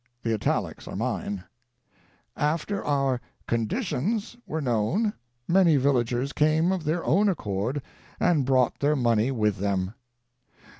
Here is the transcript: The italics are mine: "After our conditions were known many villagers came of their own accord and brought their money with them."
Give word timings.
The 0.23 0.33
italics 0.33 0.87
are 0.87 0.95
mine: 0.95 1.43
"After 2.35 2.83
our 2.83 3.21
conditions 3.47 4.35
were 4.47 4.59
known 4.59 5.13
many 5.47 5.77
villagers 5.77 6.33
came 6.33 6.71
of 6.71 6.85
their 6.85 7.05
own 7.05 7.29
accord 7.29 7.83
and 8.19 8.43
brought 8.43 8.79
their 8.79 8.95
money 8.95 9.29
with 9.29 9.57
them." 9.57 9.93